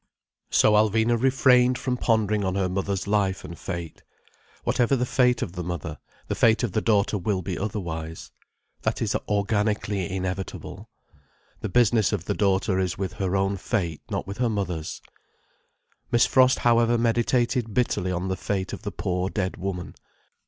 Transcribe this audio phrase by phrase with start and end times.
[0.49, 4.01] So Alvina refrained from pondering on her mother's life and fate.
[4.63, 8.31] Whatever the fate of the mother, the fate of the daughter will be otherwise.
[8.81, 10.89] That is organically inevitable.
[11.59, 15.03] The business of the daughter is with her own fate, not with her mother's.
[16.11, 19.93] Miss Frost however meditated bitterly on the fate of the poor dead woman.